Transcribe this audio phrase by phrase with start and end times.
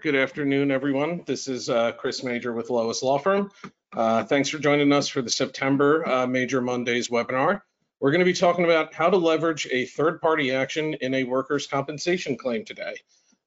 [0.00, 1.24] Good afternoon, everyone.
[1.26, 3.50] This is uh, Chris Major with Lois Law Firm.
[3.92, 7.62] Uh, thanks for joining us for the September uh, Major Mondays webinar.
[7.98, 11.66] We're going to be talking about how to leverage a third-party action in a workers'
[11.66, 12.94] compensation claim today.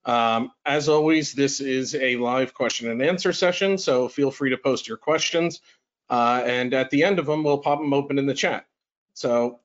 [0.04, 4.58] Um, as always, this is a live question and answer session, so feel free to
[4.58, 5.62] post your questions.
[6.10, 8.66] Uh, and at the end of them, we'll pop them open in the chat.
[9.14, 9.62] So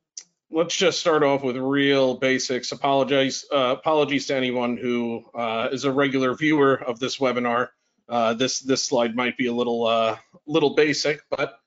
[0.50, 2.72] let's just start off with real basics.
[2.72, 7.68] Apologize, uh, apologies to anyone who uh, is a regular viewer of this webinar.
[8.08, 11.58] Uh, this this slide might be a little uh, little basic, but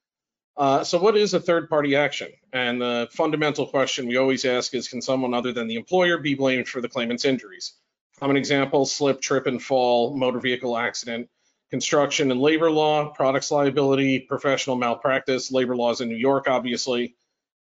[0.56, 2.30] uh, so what is a third-party action?
[2.54, 6.36] And the fundamental question we always ask is, can someone other than the employer be
[6.36, 7.74] blamed for the claimant's injuries?
[8.20, 11.30] Common examples: slip, trip, and fall, motor vehicle accident,
[11.72, 17.16] construction and labor law, products liability, professional malpractice, labor laws in New York, obviously.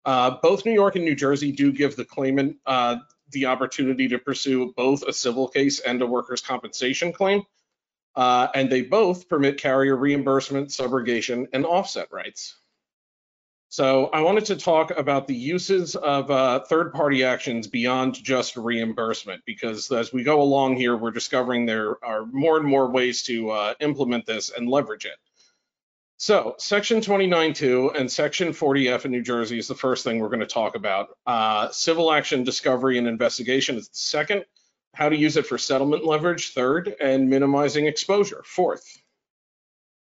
[0.07, 2.95] Uh, both New York and New Jersey do give the claimant uh,
[3.31, 7.43] the opportunity to pursue both a civil case and a workers' compensation claim.
[8.15, 12.55] Uh, and they both permit carrier reimbursement, subrogation, and offset rights.
[13.67, 19.41] So I wanted to talk about the uses of uh, third-party actions beyond just reimbursement,
[19.45, 23.49] because as we go along here, we're discovering there are more and more ways to
[23.49, 25.17] uh, implement this and leverage it.
[26.19, 30.39] So section 29.2 and section 40F in New Jersey is the first thing we're going
[30.39, 31.09] to talk about.
[31.27, 34.43] Uh, civil action discovery and investigation is the second.
[34.95, 38.99] How to use it for settlement leverage, third, and minimizing exposure, fourth.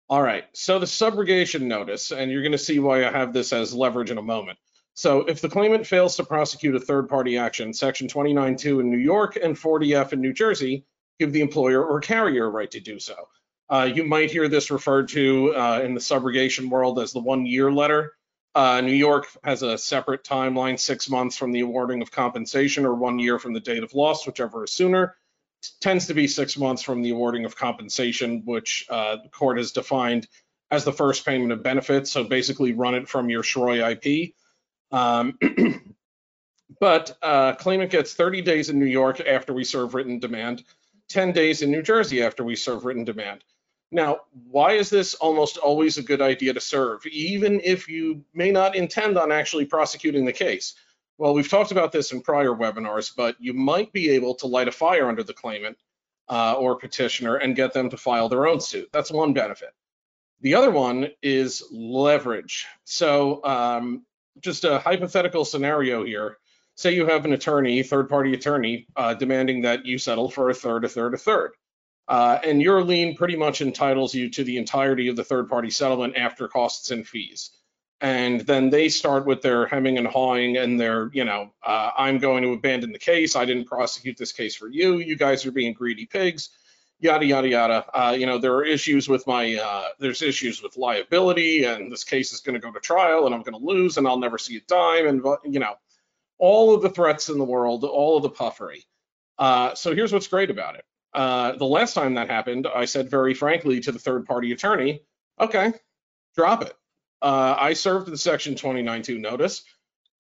[0.09, 3.53] All right, so the subrogation notice, and you're going to see why I have this
[3.53, 4.59] as leverage in a moment.
[4.95, 9.37] So if the claimant fails to prosecute a third-party action, section 29.2 in New York
[9.37, 10.87] and 40F in New Jersey
[11.19, 13.15] give the employer or carrier a right to do so.
[13.71, 17.47] Uh, you might hear this referred to uh, in the subrogation world as the one
[17.47, 18.13] year letter.
[18.53, 22.95] Uh, New York has a separate timeline, six months from the awarding of compensation or
[22.95, 25.15] one year from the date of loss, whichever is sooner.
[25.63, 29.59] It tends to be six months from the awarding of compensation, which uh, the court
[29.59, 30.27] has defined
[30.73, 32.11] as the first payment of benefits.
[32.11, 34.35] So basically run it from your SROI IP.
[34.91, 35.39] Um,
[36.81, 40.65] but uh, claimant gets 30 days in New York after we serve written demand,
[41.11, 43.45] 10 days in New Jersey after we serve written demand.
[43.93, 48.53] Now, why is this almost always a good idea to serve, even if you may
[48.53, 50.75] not intend on actually prosecuting the case?
[51.19, 54.69] Well, we've talked about this in prior webinars, but you might be able to light
[54.69, 55.77] a fire under the claimant
[56.29, 58.89] uh, or petitioner and get them to file their own suit.
[58.93, 59.75] That's one benefit.
[60.41, 62.67] The other one is leverage.
[62.85, 64.07] So um,
[64.41, 66.39] just a hypothetical scenario here.
[66.77, 70.55] Say you have an attorney, third party attorney, uh, demanding that you settle for a
[70.55, 71.51] third, a third, a third.
[72.11, 75.71] Uh, and your lien pretty much entitles you to the entirety of the third party
[75.71, 77.51] settlement after costs and fees.
[78.01, 82.19] And then they start with their hemming and hawing and their, you know, uh, I'm
[82.19, 83.37] going to abandon the case.
[83.37, 84.97] I didn't prosecute this case for you.
[84.97, 86.51] You guys are being greedy pigs,
[86.99, 87.87] yada, yada, yada.
[87.95, 92.03] Uh, you know, there are issues with my, uh, there's issues with liability and this
[92.03, 94.39] case is going to go to trial and I'm going to lose and I'll never
[94.39, 95.07] see a dime.
[95.07, 95.75] And, you know,
[96.39, 98.85] all of the threats in the world, all of the puffery.
[99.39, 103.11] Uh, so here's what's great about it uh, the last time that happened, I said
[103.11, 105.03] very frankly to the third party attorney,
[105.41, 105.73] okay,
[106.37, 106.75] drop it.
[107.23, 109.63] Uh, I served the Section 29.2 notice.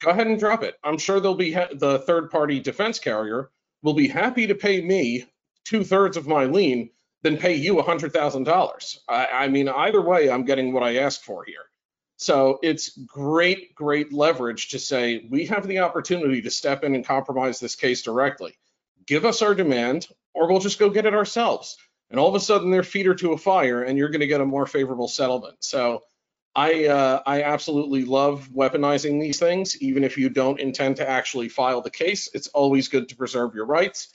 [0.00, 0.76] Go ahead and drop it.
[0.82, 3.50] I'm sure they'll be the third party defense carrier
[3.82, 5.26] will be happy to pay me
[5.64, 6.90] two thirds of my lien
[7.22, 8.98] than pay you $100,000.
[9.08, 11.66] I, I mean, either way, I'm getting what I asked for here.
[12.16, 17.04] So it's great, great leverage to say we have the opportunity to step in and
[17.04, 18.58] compromise this case directly.
[19.06, 21.76] Give us our demand or we'll just go get it ourselves.
[22.10, 24.26] And all of a sudden, their feet are to a fire, and you're going to
[24.26, 25.56] get a more favorable settlement.
[25.60, 26.02] So,
[26.54, 31.48] I uh, I absolutely love weaponizing these things, even if you don't intend to actually
[31.48, 32.28] file the case.
[32.34, 34.08] It's always good to preserve your rights,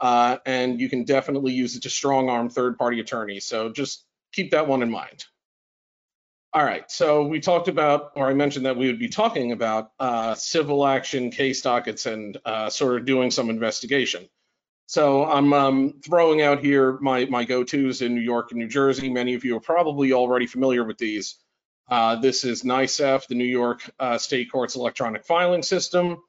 [0.00, 3.44] uh, and you can definitely use it to strong arm third-party attorneys.
[3.44, 5.24] So just keep that one in mind.
[6.52, 9.92] All right, so we talked about, or I mentioned that we would be talking about
[10.00, 14.28] uh, civil action case dockets and uh, sort of doing some investigation.
[14.88, 19.10] So I'm um, throwing out here my, my go-tos in New York and New Jersey.
[19.10, 21.36] Many of you are probably already familiar with these.
[21.90, 26.22] Uh, this is NYSCEF, the New York uh, State Courts electronic filing system.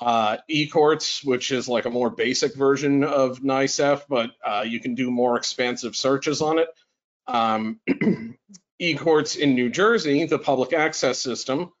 [0.00, 4.94] Uh, eCourts, which is like a more basic version of NYSCEF, but uh, you can
[4.94, 6.68] do more expansive searches on it.
[7.26, 7.78] Um,
[8.80, 11.72] eCourts in New Jersey, the public access system,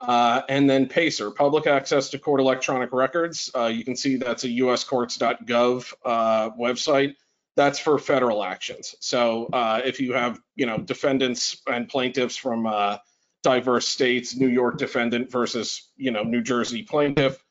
[0.00, 3.50] uh, and then PACER, Public Access to Court Electronic Records.
[3.54, 7.14] Uh, you can see that's a uscourts.gov uh, website.
[7.56, 8.94] That's for federal actions.
[9.00, 12.98] So uh, if you have, you know, defendants and plaintiffs from uh,
[13.42, 17.42] diverse states, New York defendant versus, you know, New Jersey plaintiff,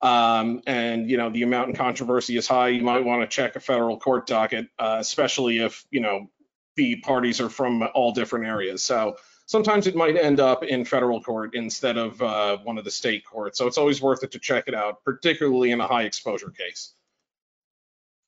[0.00, 3.56] um, and you know the amount in controversy is high, you might want to check
[3.56, 6.30] a federal court docket, uh, especially if you know
[6.76, 8.82] the parties are from all different areas.
[8.84, 9.16] So
[9.48, 13.24] sometimes it might end up in federal court instead of uh, one of the state
[13.24, 13.58] courts.
[13.58, 16.92] So it's always worth it to check it out, particularly in a high exposure case.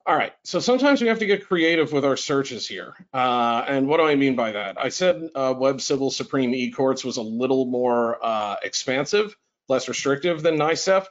[0.06, 2.94] All right, so sometimes we have to get creative with our searches here.
[3.12, 4.80] Uh, and what do I mean by that?
[4.80, 9.36] I said uh, Web Civil Supreme E-Courts was a little more uh, expansive,
[9.68, 11.06] less restrictive than NYSCEF.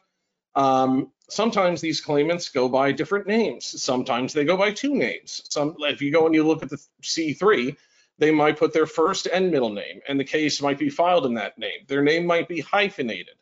[0.56, 3.82] Um, sometimes these claimants go by different names.
[3.82, 5.44] Sometimes they go by two names.
[5.50, 7.78] Some, if you go and you look at the C3,
[8.19, 11.36] they might put their first and middle name, and the case might be filed in
[11.36, 11.86] that name.
[11.88, 13.36] Their name might be hyphenated.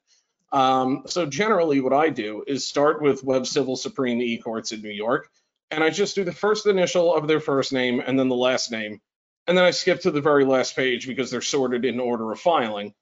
[0.52, 4.92] Um, so generally what I do is start with Web Civil Supreme E-Courts in New
[4.92, 5.30] York,
[5.72, 8.72] and I just do the first initial of their first name and then the last
[8.72, 9.02] name.
[9.48, 12.40] And then I skip to the very last page because they're sorted in order of
[12.40, 12.94] filing.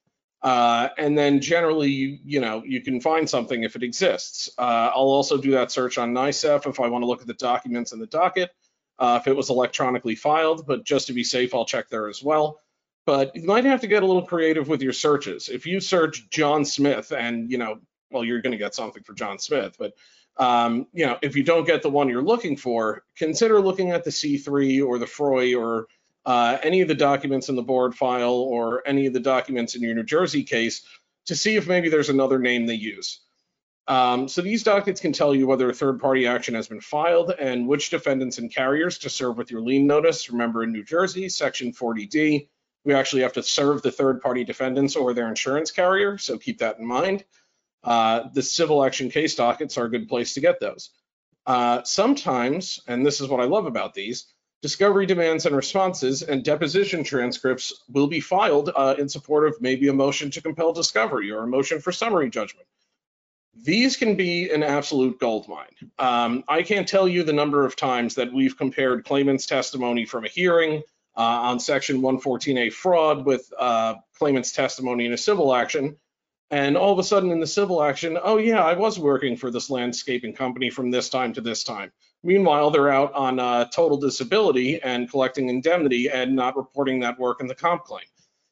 [0.41, 4.49] Uh, and then generally, you, you know, you can find something if it exists.
[4.57, 7.33] Uh, I'll also do that search on NYSCEF if I want to look at the
[7.33, 8.51] documents in the docket,
[8.99, 12.23] uh, if it was electronically filed, but just to be safe, I'll check there as
[12.23, 12.61] well.
[13.05, 15.49] But you might have to get a little creative with your searches.
[15.49, 17.79] If you search John Smith and, you know,
[18.11, 19.93] well, you're going to get something for John Smith, but
[20.37, 24.03] um, you know, if you don't get the one you're looking for, consider looking at
[24.03, 25.87] the C3 or the FROI or
[26.25, 29.81] uh, any of the documents in the board file or any of the documents in
[29.81, 30.81] your New Jersey case
[31.27, 33.21] to see if maybe there's another name they use.
[33.87, 37.31] Um, so these dockets can tell you whether a third party action has been filed
[37.31, 40.29] and which defendants and carriers to serve with your lien notice.
[40.29, 42.47] Remember in New Jersey, section 40D,
[42.83, 46.17] we actually have to serve the third party defendants or their insurance carrier.
[46.17, 47.25] So keep that in mind.
[47.83, 50.89] Uh, the civil action case dockets are a good place to get those.
[51.45, 54.33] Uh, sometimes, and this is what I love about these,
[54.63, 59.87] discovery demands and responses and deposition transcripts will be filed uh, in support of maybe
[59.89, 62.67] a motion to compel discovery or a motion for summary judgment.
[63.55, 65.75] These can be an absolute goldmine.
[65.97, 70.25] Um, I can't tell you the number of times that we've compared claimant's testimony from
[70.25, 70.83] a hearing
[71.17, 75.97] uh, on Section 114A fraud with uh, claimant's testimony in a civil action,
[76.51, 79.49] and all of a sudden in the civil action, oh yeah, I was working for
[79.49, 81.91] this landscaping company from this time to this time.
[82.23, 87.39] Meanwhile, they're out on uh, total disability and collecting indemnity and not reporting that work
[87.39, 88.05] in the comp claim.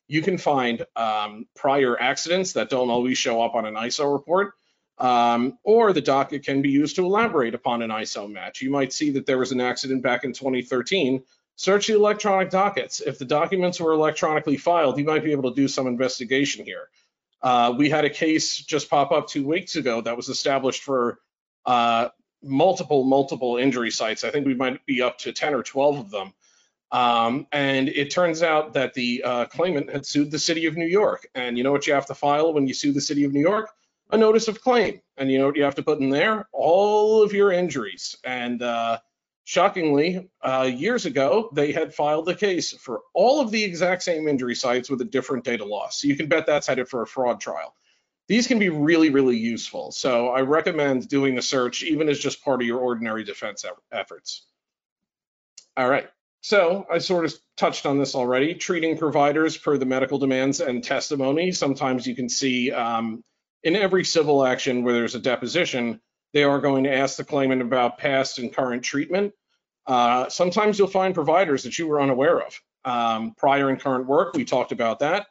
[0.07, 4.53] You can find um, prior accidents that don't always show up on an ISO report,
[4.97, 8.61] um, or the docket can be used to elaborate upon an ISO match.
[8.61, 11.23] You might see that there was an accident back in 2013.
[11.55, 12.99] Search the electronic dockets.
[12.99, 16.89] If the documents were electronically filed, you might be able to do some investigation here.
[17.41, 21.19] Uh, we had a case just pop up two weeks ago that was established for
[21.65, 22.09] uh,
[22.41, 24.23] multiple, multiple injury sites.
[24.23, 26.33] I think we might be up to 10 or 12 of them.
[26.91, 30.85] Um, and it turns out that the uh, claimant had sued the city of New
[30.85, 31.27] York.
[31.33, 33.41] And you know what you have to file when you sue the city of New
[33.41, 33.69] York?
[34.13, 35.01] A notice of claim.
[35.17, 36.47] And you know what you have to put in there?
[36.53, 38.15] All of your injuries.
[38.23, 38.99] And uh,
[39.45, 44.29] Shockingly, uh, years ago, they had filed a case for all of the exact same
[44.29, 46.01] injury sites with a different data loss.
[46.01, 47.75] So you can bet that's headed for a fraud trial.
[48.27, 49.91] These can be really, really useful.
[49.91, 54.45] So I recommend doing the search even as just part of your ordinary defense efforts.
[55.75, 56.09] All right.
[56.39, 58.55] So I sort of touched on this already.
[58.55, 61.51] Treating providers per the medical demands and testimony.
[61.51, 63.25] Sometimes you can see um,
[63.63, 66.01] in every civil action where there's a deposition,
[66.33, 69.33] they are going to ask the claimant about past and current treatment.
[69.85, 72.61] Uh, sometimes you'll find providers that you were unaware of.
[72.85, 75.27] Um, prior and current work, we talked about that.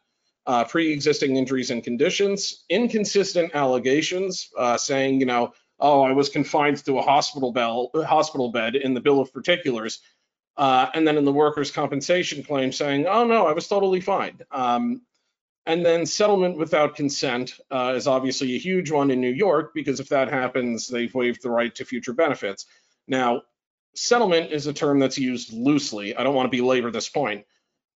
[0.46, 6.84] Uh, pre-existing injuries and conditions, inconsistent allegations uh, saying, you know, oh, I was confined
[6.84, 10.00] to a hospital, bell, hospital bed in the bill of particulars.
[10.56, 14.40] Uh, and then in the workers' compensation claim saying, oh, no, I was totally fine.
[14.50, 15.02] Um,
[15.66, 20.00] and then settlement without consent uh, is obviously a huge one in New York because
[20.00, 22.66] if that happens, they've waived the right to future benefits.
[23.06, 23.42] Now,
[23.94, 26.16] settlement is a term that's used loosely.
[26.16, 27.44] I don't want to belabor this point.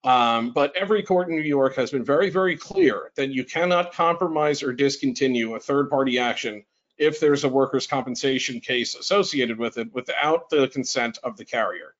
[0.04, 3.92] Um, but every court in New York has been very, very clear that you cannot
[3.92, 6.64] compromise or discontinue a third party action
[6.96, 11.94] if there's a workers' compensation case associated with it without the consent of the carrier.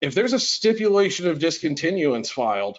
[0.00, 2.78] If there's a stipulation of discontinuance filed,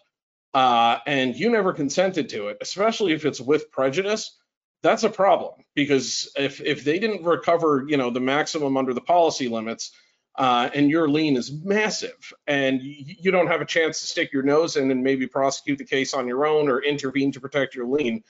[0.53, 4.38] uh, and you never consented to it, especially if it's with prejudice,
[4.83, 9.01] that's a problem because if if they didn't recover, you know, the maximum under the
[9.01, 9.91] policy limits,
[10.36, 14.43] uh, and your lien is massive, and you, don't have a chance to stick your
[14.43, 17.86] nose in and maybe prosecute the case on your own or intervene to protect your
[17.86, 18.24] lien,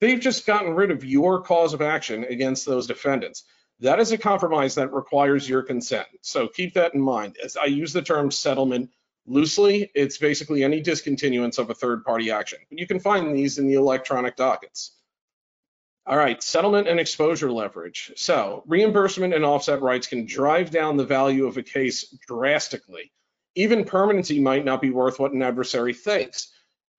[0.00, 3.44] they've just gotten rid of your cause of action against those defendants.
[3.80, 6.06] That is a compromise that requires your consent.
[6.20, 7.36] So keep that in mind.
[7.42, 8.90] As I use the term settlement
[9.28, 12.60] Loosely, it's basically any discontinuance of a third party action.
[12.70, 14.92] You can find these in the electronic dockets.
[16.06, 18.10] All right, settlement and exposure leverage.
[18.16, 23.12] So reimbursement and offset rights can drive down the value of a case drastically.
[23.54, 26.50] Even permanency might not be worth what an adversary thinks.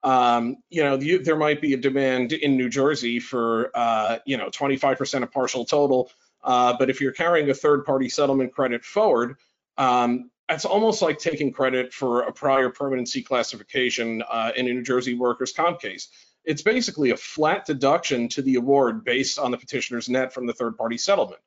[0.04, 4.50] Um, you know, there might be a demand in New Jersey for, uh, you know,
[4.50, 6.12] 25% of partial total.
[6.44, 9.36] Uh, but if you're carrying a third party settlement credit forward,
[9.76, 14.82] um, it's almost like taking credit for a prior permanency classification uh, in a New
[14.82, 16.08] Jersey workers' comp case.
[16.44, 20.52] It's basically a flat deduction to the award based on the petitioner's net from the
[20.52, 21.40] third party settlement.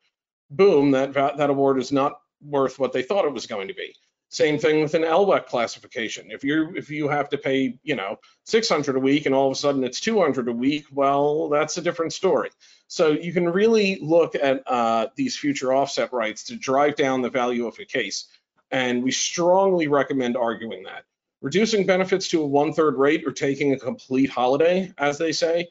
[0.49, 3.95] Boom, that, that award is not worth what they thought it was going to be.
[4.29, 6.31] Same thing with an LWEC classification.
[6.31, 9.51] If you if you have to pay, you know, 600 a week and all of
[9.51, 12.49] a sudden it's 200 a week, well, that's a different story.
[12.87, 17.29] So you can really look at uh, these future offset rights to drive down the
[17.29, 18.25] value of a case.
[18.73, 21.05] And we strongly recommend arguing that.
[21.41, 25.67] Reducing benefits to a one-third rate or taking a complete holiday, as they say,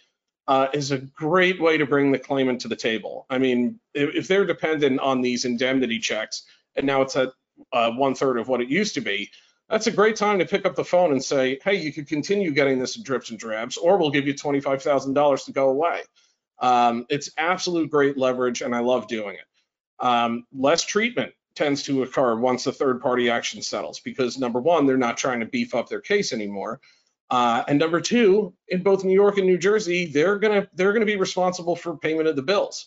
[0.46, 3.26] uh, is a great way to bring the claimant to the table.
[3.28, 6.44] I mean, if, if they're dependent on these indemnity checks,
[6.76, 7.32] and now it's at
[7.72, 9.30] uh, one third of what it used to be,
[9.68, 12.52] that's a great time to pick up the phone and say, hey, you could continue
[12.52, 16.02] getting this in drips and drabs, or we'll give you $25,000 to go away.
[16.60, 20.04] Um, it's absolute great leverage, and I love doing it.
[20.04, 24.86] Um, less treatment tends to occur once the third party action settles because number one,
[24.86, 26.80] they're not trying to beef up their case anymore.
[27.30, 31.06] Uh, and number two, in both New York and New Jersey, they're gonna they're gonna
[31.06, 32.86] be responsible for payment of the bills.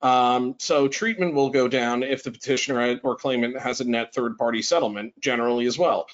[0.00, 4.62] Um, so treatment will go down if the petitioner or claimant has a net third-party
[4.62, 6.06] settlement generally as well.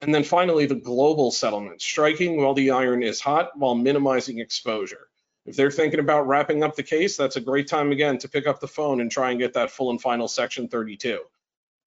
[0.00, 5.08] And then finally, the global settlement, striking while the iron is hot while minimizing exposure.
[5.44, 8.46] If they're thinking about wrapping up the case, that's a great time again to pick
[8.46, 11.20] up the phone and try and get that full and final section 32.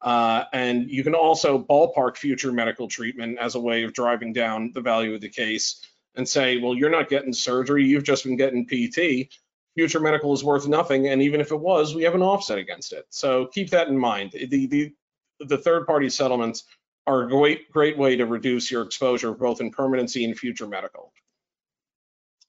[0.01, 4.71] Uh, and you can also ballpark future medical treatment as a way of driving down
[4.73, 5.81] the value of the case
[6.15, 9.31] and say, well, you're not getting surgery, you've just been getting PT
[9.77, 12.93] future medical is worth nothing, and even if it was, we have an offset against
[12.93, 13.05] it.
[13.11, 14.31] So keep that in mind.
[14.31, 14.93] The the,
[15.39, 16.63] the third party settlements
[17.05, 21.13] are a great great way to reduce your exposure both in permanency and future medical.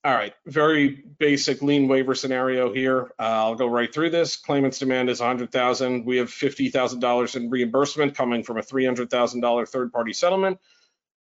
[0.04, 3.10] All right, very basic lien waiver scenario here.
[3.18, 4.36] Uh, I'll go right through this.
[4.36, 6.04] Claimant's demand is 100,000.
[6.04, 10.58] We have $50,000 in reimbursement coming from a $300,000 third-party settlement.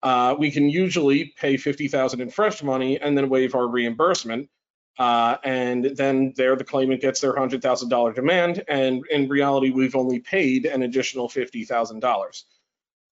[0.00, 4.48] Uh, we can usually pay 50,000 in fresh money and then waive our reimbursement.
[4.96, 10.18] Uh, and then there the claimant gets their $100,000 demand, and in reality, we've only
[10.18, 12.42] paid an additional $50,000.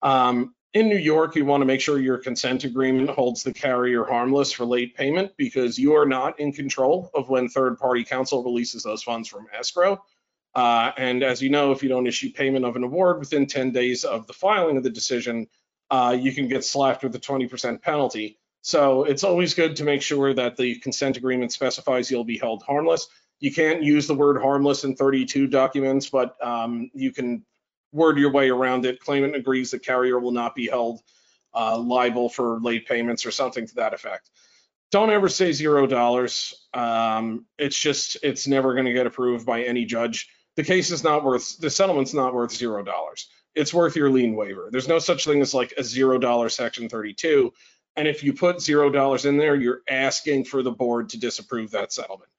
[0.00, 4.04] Um, in New York, you want to make sure your consent agreement holds the carrier
[4.04, 8.83] harmless for late payment because you are not in control of when third-party counsel releases
[8.83, 10.02] those funds from escrow.
[10.52, 13.71] Uh, and as you know, if you don't issue payment of an award within 10
[13.71, 15.47] days of the filing of the decision,
[15.90, 18.38] uh, you can get slapped with a 20% penalty.
[18.62, 22.64] So it's always good to make sure that the consent agreement specifies you'll be held
[22.64, 23.07] harmless.
[23.38, 27.45] You can't use the word harmless in 32 documents, but um, you can
[27.95, 29.01] word your way around it.
[29.01, 31.01] Claimant agrees the carrier will not be held
[31.55, 34.31] uh, liable for late payments or something to that effect.
[34.91, 36.55] Don't ever say zero dollars.
[36.75, 40.29] Um, it's just, it's never going to get approved by any judge.
[40.57, 43.29] The case is not worth, the settlement's not worth zero dollars.
[43.55, 44.69] It's worth your lien waiver.
[44.71, 47.53] There's no such thing as like a zero dollar section 32
[47.97, 51.71] and if you put zero dollars in there, you're asking for the board to disapprove
[51.73, 52.31] that settlement.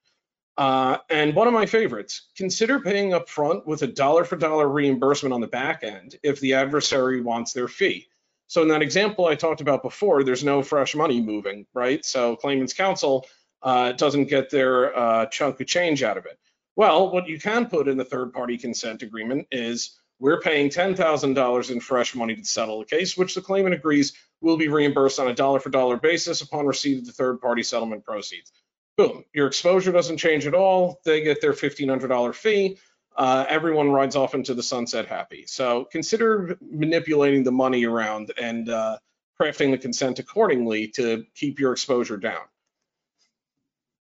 [0.56, 4.68] Uh, and one of my favorites, consider paying up front with a dollar for dollar
[4.68, 8.06] reimbursement on the back end if the adversary wants their fee.
[8.46, 12.04] So in that example I talked about before, there's no fresh money moving, right?
[12.04, 13.26] So claimant's counsel
[13.62, 16.38] uh, doesn't get their uh, chunk of change out of it.
[16.76, 21.70] Well, what you can put in the third party consent agreement is we're paying $10,000
[21.70, 25.28] in fresh money to settle the case, which the claimant agrees will be reimbursed on
[25.28, 28.52] a dollar for dollar basis upon receipt of the third party settlement proceeds.
[28.96, 31.00] Boom, your exposure doesn't change at all.
[31.04, 32.78] They get their $1,500 fee.
[33.14, 35.44] Uh, everyone rides off into the sunset happy.
[35.46, 38.98] So consider manipulating the money around and uh,
[39.40, 42.42] crafting the consent accordingly to keep your exposure down.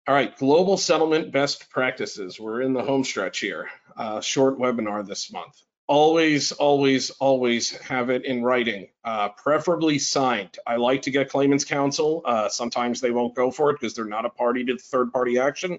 [0.06, 2.38] All right, global settlement best practices.
[2.38, 3.70] We're in the home stretch here.
[3.96, 10.58] Uh, short webinar this month always, always, always have it in writing, uh, preferably signed.
[10.66, 12.22] I like to get claimants counsel.
[12.24, 15.12] Uh, sometimes they won't go for it because they're not a party to the third
[15.12, 15.78] party action.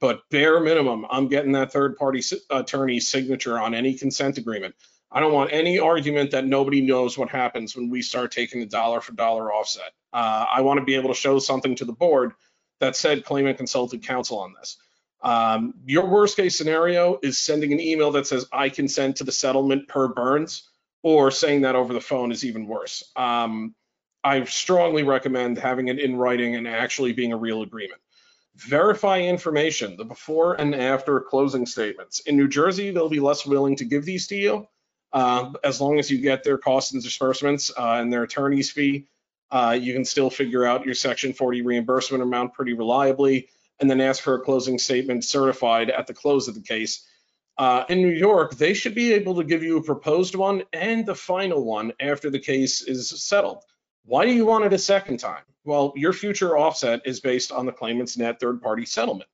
[0.00, 4.74] But bare minimum, I'm getting that third party attorney's signature on any consent agreement.
[5.12, 8.66] I don't want any argument that nobody knows what happens when we start taking the
[8.66, 9.90] dollar for dollar offset.
[10.12, 12.32] Uh, I want to be able to show something to the board
[12.78, 14.78] that said claimant consulted counsel on this.
[15.22, 19.32] Um, your worst case scenario is sending an email that says I consent to the
[19.32, 20.68] settlement per Burns,
[21.02, 23.02] or saying that over the phone is even worse.
[23.16, 23.74] Um,
[24.22, 28.00] I strongly recommend having it in writing and actually being a real agreement.
[28.56, 32.20] Verify information, the before and after closing statements.
[32.20, 34.66] In New Jersey, they'll be less willing to give these to you
[35.12, 39.06] uh, as long as you get their costs and disbursements uh, and their attorney's fee.
[39.50, 43.48] Uh, you can still figure out your Section 40 reimbursement amount pretty reliably
[43.80, 47.06] and then ask for a closing statement certified at the close of the case.
[47.58, 51.04] Uh, in New York, they should be able to give you a proposed one and
[51.04, 53.62] the final one after the case is settled.
[54.04, 55.42] Why do you want it a second time?
[55.64, 59.28] Well, your future offset is based on the claimant's net third party settlement.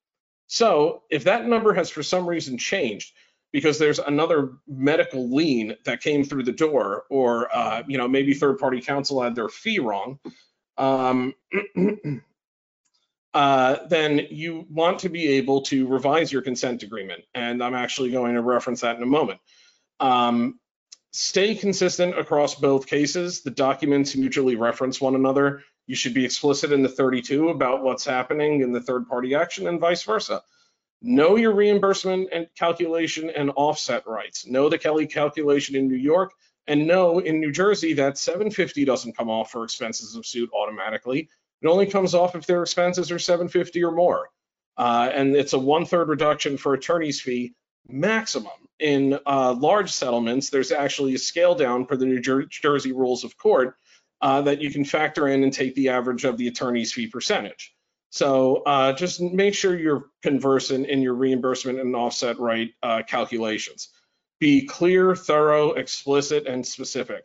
[0.48, 3.12] So if that number has for some reason changed
[3.52, 8.34] because there's another medical lien that came through the door, or uh, you know maybe
[8.34, 10.18] third party counsel had their fee wrong,
[10.76, 11.34] um,
[13.36, 17.22] uh, then you want to be able to revise your consent agreement.
[17.34, 19.40] And I'm actually going to reference that in a moment.
[20.00, 20.58] Um,
[21.12, 23.42] stay consistent across both cases.
[23.42, 25.62] The documents mutually reference one another.
[25.86, 29.66] You should be explicit in the 32 about what's happening in the third party action
[29.66, 30.42] and vice versa.
[31.02, 34.46] Know your reimbursement and calculation and offset rights.
[34.46, 36.32] Know the Kelly calculation in New York
[36.68, 41.28] and know in New Jersey that 750 doesn't come off for expenses of suit automatically.
[41.62, 44.28] It only comes off if their expenses are 750 or more.
[44.76, 47.54] Uh, and it's a one third reduction for attorney's fee
[47.88, 48.52] maximum.
[48.78, 53.24] In uh, large settlements, there's actually a scale down for the New Jer Jersey rules
[53.24, 53.76] of court
[54.20, 57.74] uh, that you can factor in and take the average of the attorney's fee percentage.
[58.10, 63.88] So uh, just make sure you're conversant in your reimbursement and offset right uh, calculations.
[64.38, 67.24] Be clear, thorough, explicit, and specific.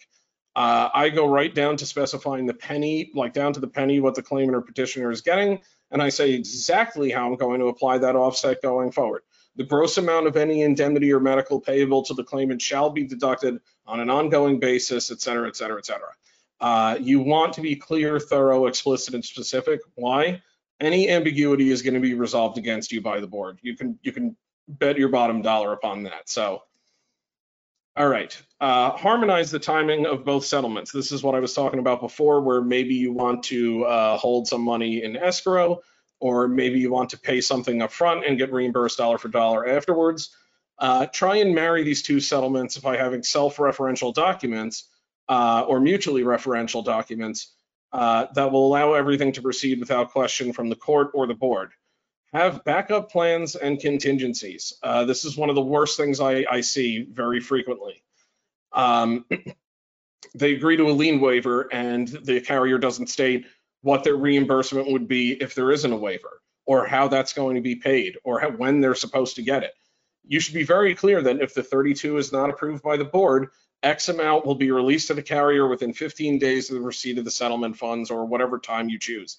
[0.55, 4.15] Uh, I go right down to specifying the penny, like down to the penny, what
[4.15, 7.99] the claimant or petitioner is getting, and I say exactly how I'm going to apply
[7.99, 9.21] that offset going forward.
[9.55, 13.59] The gross amount of any indemnity or medical payable to the claimant shall be deducted
[13.85, 16.09] on an ongoing basis, et cetera, et cetera, et cetera.
[16.59, 19.81] Uh, you want to be clear, thorough, explicit, and specific.
[19.95, 20.41] Why?
[20.79, 23.59] Any ambiguity is going to be resolved against you by the board.
[23.61, 24.35] You can you can
[24.67, 26.29] bet your bottom dollar upon that.
[26.29, 26.63] So
[27.97, 30.91] all right, uh, harmonize the timing of both settlements.
[30.91, 34.47] This is what I was talking about before, where maybe you want to uh, hold
[34.47, 35.81] some money in escrow,
[36.19, 39.67] or maybe you want to pay something up front and get reimbursed dollar for dollar
[39.67, 40.35] afterwards.
[40.79, 44.85] Uh, try and marry these two settlements by having self-referential documents
[45.27, 47.53] uh, or mutually referential documents
[47.91, 51.71] uh, that will allow everything to proceed without question from the court or the board
[52.33, 54.73] have backup plans and contingencies.
[54.81, 58.01] Uh, this is one of the worst things I, I see very frequently.
[58.71, 59.25] Um,
[60.35, 63.45] they agree to a lien waiver and the carrier doesn't state
[63.81, 67.61] what their reimbursement would be if there isn't a waiver or how that's going to
[67.61, 69.73] be paid or how, when they're supposed to get it.
[70.25, 73.49] You should be very clear that if the 32 is not approved by the board,
[73.83, 77.25] X amount will be released to the carrier within 15 days of the receipt of
[77.25, 79.37] the settlement funds or whatever time you choose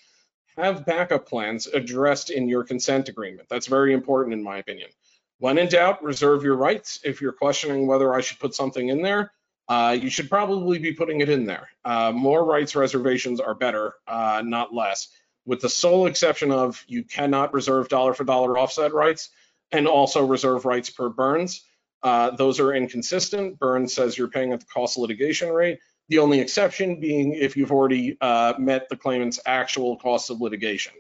[0.57, 3.49] have backup plans addressed in your consent agreement.
[3.49, 4.91] That's very important in my opinion.
[5.39, 7.01] When in doubt, reserve your rights.
[7.05, 9.33] If you're questioning whether I should put something in there,
[9.69, 11.69] uh, you should probably be putting it in there.
[11.85, 15.09] Uh, more rights reservations are better, uh, not less,
[15.47, 19.31] with the sole exception of you cannot reserve dollar for dollar offset rights
[19.73, 21.65] and also reserve rights per Burns.
[22.03, 23.59] Uh, those are inconsistent.
[23.59, 25.79] Burns says you're paying at the cost litigation rate.
[26.09, 30.93] The only exception being if you've already uh, met the claimant's actual cost of litigation.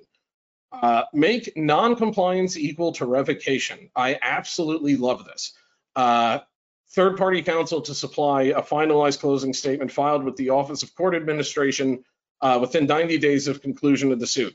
[0.72, 3.90] Uh, make non-compliance equal to revocation.
[3.94, 5.52] I absolutely love this.
[5.94, 6.38] Uh,
[6.94, 12.04] Third-party counsel to supply a finalized closing statement filed with the Office of Court Administration
[12.42, 14.54] uh, within 90 days of conclusion of the suit.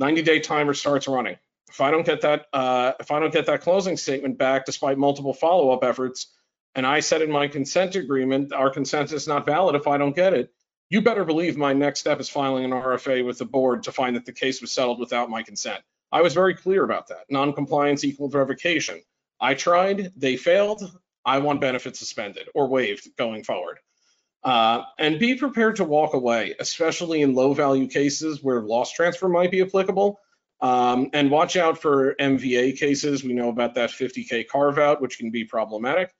[0.00, 1.36] 90-day timer starts running.
[1.68, 4.96] If I don't get that, uh, if I don't get that closing statement back, despite
[4.96, 6.28] multiple follow-up efforts,
[6.74, 10.14] and I said in my consent agreement, our consent is not valid if I don't
[10.14, 10.52] get it,
[10.90, 14.16] you better believe my next step is filing an RFA with the board to find
[14.16, 15.82] that the case was settled without my consent.
[16.10, 17.26] I was very clear about that.
[17.28, 19.02] Non-compliance equals revocation.
[19.40, 20.82] I tried, they failed.
[21.24, 23.78] I want benefits suspended or waived going forward.
[24.42, 29.28] Uh, and be prepared to walk away, especially in low value cases where loss transfer
[29.28, 30.18] might be applicable.
[30.60, 33.22] Um, and watch out for MVA cases.
[33.22, 36.12] We know about that 50K carve out, which can be problematic.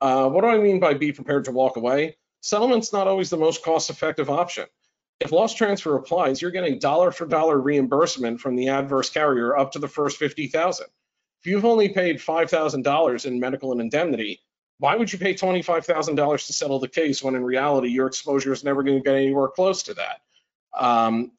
[0.00, 2.16] Uh, what do I mean by be prepared to walk away?
[2.40, 4.66] Settlement's not always the most cost-effective option.
[5.20, 9.72] If loss transfer applies, you're getting dollar for dollar reimbursement from the adverse carrier up
[9.72, 10.86] to the first 50,000.
[11.40, 14.40] If you've only paid $5,000 in medical and indemnity,
[14.78, 18.62] why would you pay $25,000 to settle the case when in reality your exposure is
[18.62, 20.20] never going to get anywhere close to that?
[20.78, 21.32] Um,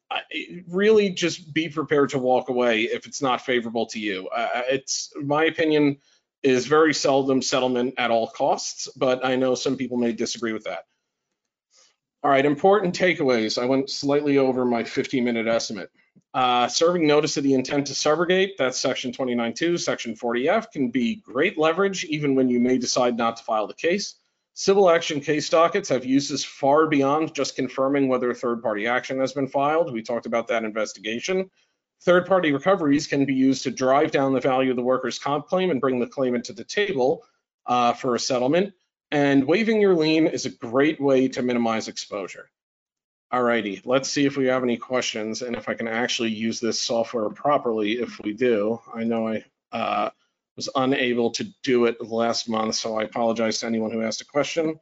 [0.68, 4.28] really just be prepared to walk away if it's not favorable to you.
[4.28, 5.98] Uh, it's my opinion,
[6.42, 10.64] is very seldom settlement at all costs, but I know some people may disagree with
[10.64, 10.84] that.
[12.22, 13.60] All right, important takeaways.
[13.60, 15.90] I went slightly over my 15 minute estimate.
[16.32, 21.16] Uh, serving notice of the intent to subrogate, that's section 29.2, section 40F, can be
[21.16, 24.16] great leverage even when you may decide not to file the case.
[24.52, 29.18] Civil action case dockets have uses far beyond just confirming whether a third party action
[29.18, 29.92] has been filed.
[29.92, 31.50] We talked about that investigation.
[32.02, 35.46] Third party recoveries can be used to drive down the value of the workers' comp
[35.46, 37.24] claim and bring the claimant to the table
[37.66, 38.72] uh, for a settlement.
[39.10, 42.48] And waiving your lien is a great way to minimize exposure.
[43.32, 46.80] Alrighty, let's see if we have any questions and if I can actually use this
[46.80, 47.92] software properly.
[47.92, 50.10] If we do, I know I uh,
[50.56, 54.26] was unable to do it last month, so I apologize to anyone who asked a
[54.26, 54.80] question.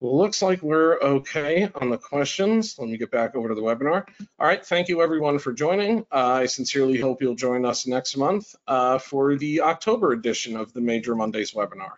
[0.00, 2.78] Looks like we're okay on the questions.
[2.78, 4.06] Let me get back over to the webinar.
[4.38, 6.06] All right, thank you everyone for joining.
[6.12, 10.72] Uh, I sincerely hope you'll join us next month uh, for the October edition of
[10.72, 11.90] the Major Mondays webinar.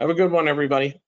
[0.00, 1.00] Have a good one, everybody.